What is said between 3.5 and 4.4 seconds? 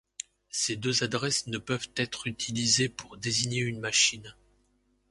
une machine.